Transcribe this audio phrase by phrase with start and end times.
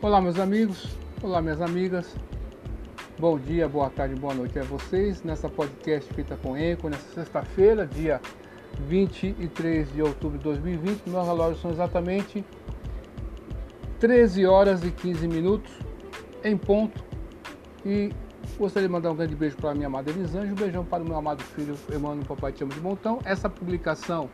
[0.00, 2.14] Olá, meus amigos, olá, minhas amigas.
[3.18, 5.24] Bom dia, boa tarde, boa noite a vocês.
[5.24, 8.20] Nessa podcast feita com Enco, nessa sexta-feira, dia
[8.86, 11.08] 23 de outubro de 2020.
[11.08, 12.44] Meus relógios são exatamente
[13.98, 15.72] 13 horas e 15 minutos
[16.44, 17.02] em ponto.
[17.84, 18.12] E
[18.56, 21.06] gostaria de mandar um grande beijo para a minha amada Elisângela, um beijão para o
[21.06, 23.18] meu amado filho Emmanuel Papai Te Amo de Montão.
[23.24, 24.30] Essa publicação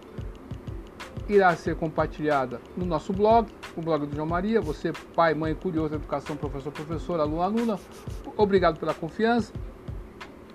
[1.28, 4.60] irá ser compartilhada no nosso blog, o blog do João Maria.
[4.60, 7.78] Você, pai, mãe, curioso, educação, professor, professora, aluno, aluna,
[8.36, 9.52] obrigado pela confiança.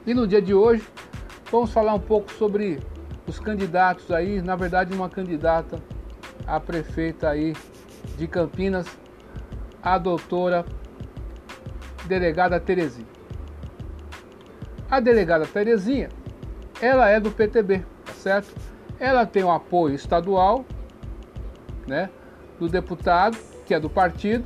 [0.06, 0.88] E no dia de hoje,
[1.52, 2.80] vamos falar um pouco sobre
[3.28, 5.80] os candidatos aí, na verdade, uma candidata
[6.50, 7.56] a prefeita aí
[8.18, 8.88] de Campinas,
[9.82, 10.66] a doutora
[12.06, 13.08] delegada Terezinha.
[14.90, 16.10] A delegada Terezinha,
[16.82, 18.69] ela é do PTB, tá certo?
[19.00, 20.66] Ela tem o apoio estadual,
[21.88, 22.10] né,
[22.60, 24.46] do deputado, que é do partido,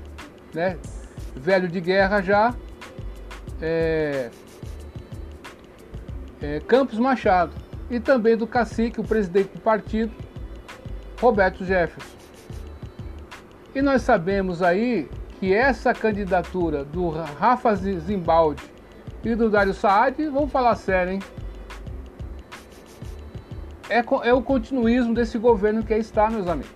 [0.53, 0.77] né,
[1.35, 2.53] velho de guerra já,
[3.61, 4.29] é,
[6.41, 7.53] é, Campos Machado,
[7.89, 10.13] e também do cacique, o presidente do partido,
[11.19, 12.17] Roberto Jefferson.
[13.73, 15.09] E nós sabemos aí
[15.39, 18.63] que essa candidatura do Rafa Zimbaldi
[19.23, 21.19] e do Dário Saad, vamos falar sério, hein?
[23.93, 26.73] É, é o continuismo desse governo que aí está, meus amigos.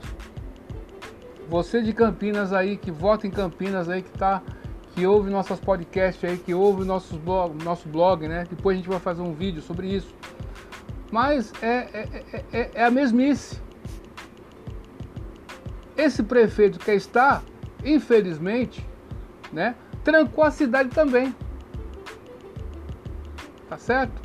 [1.49, 4.43] Você de Campinas aí, que vota em Campinas aí, que tá,
[4.93, 8.45] que ouve nossos podcasts aí, que ouve nossos blog, nosso blog, né?
[8.47, 10.13] Depois a gente vai fazer um vídeo sobre isso.
[11.11, 13.59] Mas é, é, é, é a mesmice.
[15.97, 17.41] Esse prefeito que está,
[17.83, 18.87] infelizmente,
[19.51, 19.75] né?
[20.03, 21.35] Trancou a cidade também.
[23.67, 24.21] Tá certo?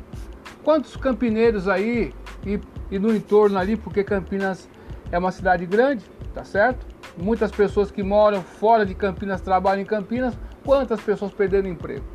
[0.63, 2.13] Quantos campineiros aí
[2.45, 4.69] e e no entorno ali, porque Campinas
[5.11, 6.85] é uma cidade grande, tá certo?
[7.17, 10.37] Muitas pessoas que moram fora de Campinas trabalham em Campinas.
[10.63, 12.05] Quantas pessoas perderam emprego?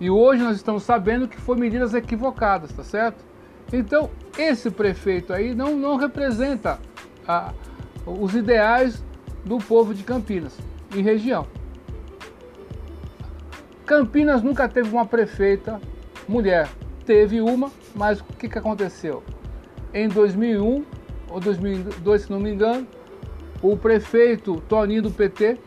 [0.00, 3.24] E hoje nós estamos sabendo que foi medidas equivocadas, tá certo?
[3.72, 6.78] Então, esse prefeito aí não, não representa
[7.26, 7.52] a,
[8.06, 9.04] os ideais
[9.44, 10.56] do povo de Campinas
[10.94, 11.46] e região.
[13.86, 15.80] Campinas nunca teve uma prefeita
[16.28, 16.68] mulher.
[17.10, 19.20] Teve uma, mas o que, que aconteceu?
[19.92, 20.84] Em 2001
[21.28, 22.86] ou 2002, se não me engano,
[23.60, 25.58] o prefeito Toninho do PT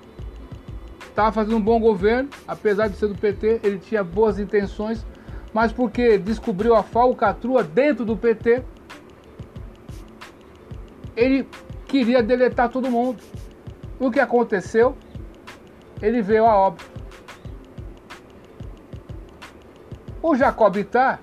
[1.01, 5.05] estava fazendo um bom governo, apesar de ser do PT, ele tinha boas intenções,
[5.53, 8.63] mas porque descobriu a falcatrua dentro do PT,
[11.13, 11.45] ele
[11.87, 13.21] queria deletar todo mundo.
[13.99, 14.95] O que aconteceu?
[16.01, 16.89] Ele veio a óbito.
[20.21, 21.19] O Jacob Ittar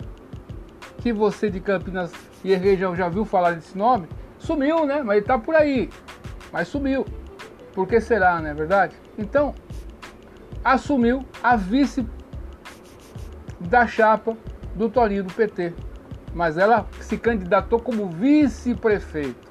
[1.01, 2.13] que você de Campinas
[2.45, 5.03] e região já viu falar desse nome, sumiu, né?
[5.03, 5.91] Mas ele tá por aí.
[6.53, 7.05] Mas sumiu.
[7.75, 8.95] Por que será, não é verdade?
[9.19, 9.55] Então,
[10.65, 12.07] assumiu a vice
[13.59, 14.37] da chapa
[14.75, 15.73] do Torinho do PT.
[16.35, 19.51] Mas ela se candidatou como vice-prefeita.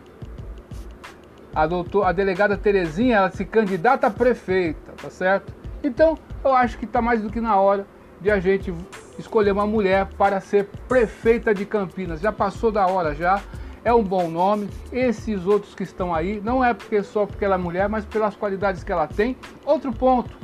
[1.54, 1.64] A,
[2.08, 5.54] a delegada Terezinha, ela se candidata a prefeita, tá certo?
[5.84, 7.86] Então, eu acho que está mais do que na hora
[8.22, 8.74] de a gente
[9.20, 12.22] escolher uma mulher para ser prefeita de Campinas.
[12.22, 13.42] Já passou da hora já.
[13.84, 14.70] É um bom nome.
[14.92, 18.36] Esses outros que estão aí, não é porque só porque ela é mulher, mas pelas
[18.36, 19.36] qualidades que ela tem.
[19.66, 20.38] Outro ponto.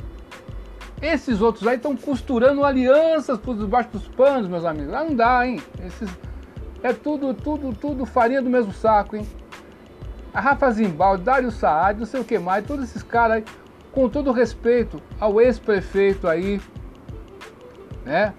[1.00, 4.92] Esses outros aí estão costurando alianças por debaixo dos panos, meus amigos.
[4.92, 5.60] Não dá, hein?
[5.84, 6.08] Esses,
[6.82, 9.26] é tudo, tudo, tudo farinha do mesmo saco, hein?
[10.32, 13.44] A Rafa Zimbal, Dário Saad, não sei o que mais, todos esses caras aí,
[13.92, 16.60] com todo respeito ao ex-prefeito aí,
[18.04, 18.34] né?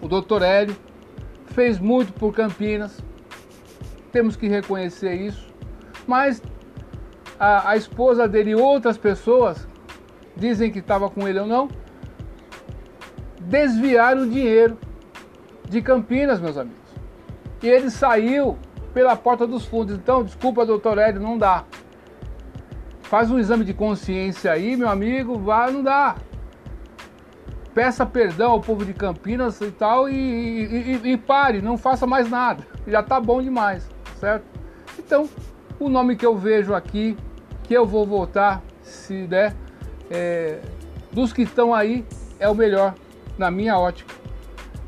[0.00, 0.74] O doutor Hélio
[1.46, 2.98] fez muito por Campinas,
[4.10, 5.52] temos que reconhecer isso,
[6.06, 6.42] mas
[7.38, 9.68] a, a esposa dele e outras pessoas
[10.36, 11.68] dizem que estava com ele ou não,
[13.40, 14.78] desviaram o dinheiro
[15.68, 16.80] de Campinas, meus amigos.
[17.62, 18.58] E ele saiu
[18.94, 19.94] pela porta dos fundos.
[19.94, 21.64] Então, desculpa, doutor Hélio, não dá.
[23.02, 26.16] Faz um exame de consciência aí, meu amigo, vai, não dá
[27.74, 32.06] peça perdão ao povo de Campinas e tal e, e, e, e pare, não faça
[32.06, 32.66] mais nada.
[32.86, 33.88] Já tá bom demais,
[34.18, 34.44] certo?
[34.98, 35.28] Então,
[35.78, 37.16] o nome que eu vejo aqui,
[37.62, 39.54] que eu vou votar, se der,
[40.10, 40.60] é,
[41.12, 42.04] dos que estão aí,
[42.38, 42.94] é o melhor,
[43.38, 44.14] na minha ótica,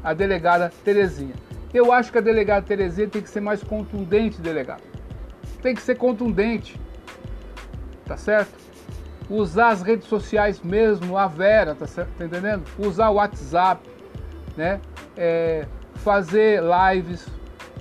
[0.02, 1.34] a delegada Terezinha.
[1.72, 4.82] Eu acho que a delegada Terezinha tem que ser mais contundente, delegado.
[5.62, 6.78] Tem que ser contundente,
[8.04, 8.52] tá certo?
[9.32, 12.64] Usar as redes sociais mesmo, a Vera, tá, tá entendendo?
[12.78, 13.88] Usar o WhatsApp,
[14.56, 14.80] né?
[15.16, 17.26] É, fazer lives,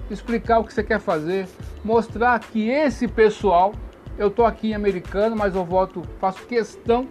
[0.10, 1.48] explicar o que você quer fazer,
[1.84, 3.74] mostrar que esse pessoal,
[4.18, 7.08] Eu tô aqui em Americano, mas eu voto, faço questão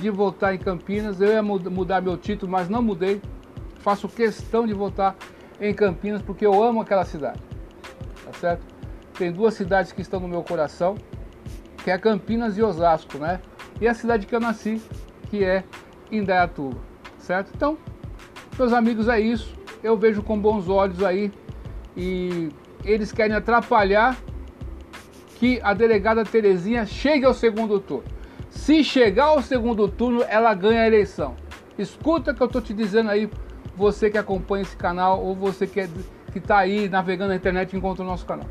[0.00, 1.20] de votar em Campinas.
[1.20, 3.20] Eu ia mudar meu título, mas não mudei.
[3.80, 5.16] Faço questão de votar
[5.60, 7.40] em Campinas porque eu amo aquela cidade.
[8.24, 8.64] Tá certo?
[9.18, 10.96] Tem duas cidades que estão no meu coração,
[11.82, 13.40] que é Campinas e Osasco, né?
[13.80, 14.80] E a cidade que eu nasci,
[15.30, 15.64] que é
[16.10, 16.78] Indaiatuba,
[17.18, 17.52] certo?
[17.54, 17.78] Então,
[18.58, 19.54] meus amigos, é isso.
[19.82, 21.30] Eu vejo com bons olhos aí
[21.96, 22.48] e
[22.84, 24.16] eles querem atrapalhar
[25.36, 28.04] que a delegada Terezinha chegue ao segundo turno.
[28.50, 31.36] Se chegar ao segundo turno, ela ganha a eleição.
[31.78, 33.30] Escuta o que eu estou te dizendo aí,
[33.76, 35.88] você que acompanha esse canal ou você que é,
[36.34, 38.48] está aí navegando na internet e encontra o nosso canal.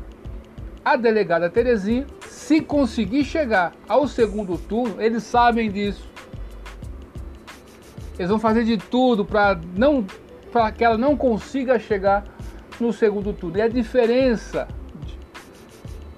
[0.88, 6.08] A delegada Terezinha, se conseguir chegar ao segundo turno, eles sabem disso.
[8.18, 10.06] Eles vão fazer de tudo para não
[10.50, 12.24] para que ela não consiga chegar
[12.80, 13.58] no segundo turno.
[13.58, 14.66] E a diferença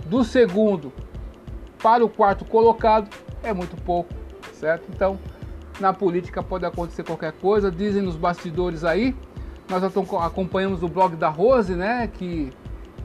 [0.07, 0.93] do segundo
[1.83, 3.11] para o quarto colocado
[3.43, 4.15] é muito pouco,
[4.53, 4.85] certo?
[4.95, 5.19] Então,
[5.81, 9.17] na política pode acontecer qualquer coisa, dizem nos bastidores aí.
[9.69, 12.53] Nós acompanhamos o blog da Rose, né, que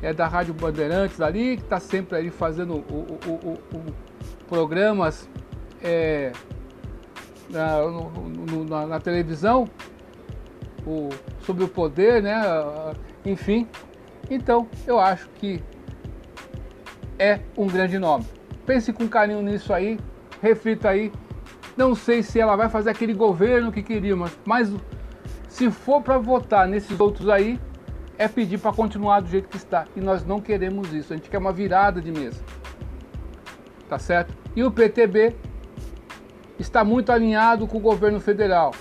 [0.05, 3.93] é da Rádio Bandeirantes ali, que está sempre ali fazendo o, o, o,
[4.47, 5.27] programas
[5.81, 6.31] é,
[7.49, 9.67] na, no, na, na, televisão
[11.39, 12.39] sobre o poder, né?
[13.25, 13.67] Enfim.
[14.29, 15.63] Então, eu acho que
[17.17, 18.25] é um grande nome.
[18.63, 19.99] Pense com carinho nisso aí,
[20.39, 21.11] reflita aí.
[21.75, 24.71] Não sei se ela vai fazer aquele governo que queríamos, mas
[25.47, 27.59] se for para votar nesses outros aí,
[28.17, 29.85] é pedir para continuar do jeito que está.
[29.95, 31.13] E nós não queremos isso.
[31.13, 32.41] A gente quer uma virada de mesa.
[33.89, 34.33] Tá certo?
[34.55, 35.35] E o PTB
[36.57, 38.73] está muito alinhado com o governo federal.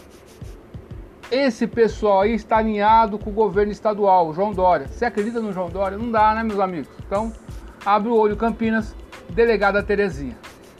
[1.31, 4.86] Esse pessoal aí está alinhado com o governo estadual, João Dória.
[4.86, 5.98] Você acredita no João Dória?
[5.98, 6.88] Não dá, né, meus amigos?
[7.04, 7.32] Então,
[7.84, 8.94] abre o olho Campinas,
[9.31, 10.36] delegada Terezinha.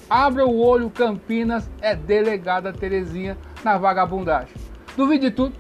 [0.09, 4.55] Abra o olho Campinas, é delegada Terezinha na vagabundagem.
[4.97, 5.57] Duvide de tudo,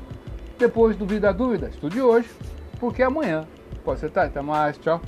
[0.58, 2.28] depois duvida da dúvida, estude hoje
[2.84, 3.48] porque amanhã
[3.82, 4.30] pode ser tarde.
[4.30, 5.00] Até mais, tchau.